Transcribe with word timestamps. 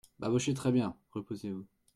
Babochet 0.17 0.55
Très-bien! 0.55 0.97
reposez-vous. 1.11 1.67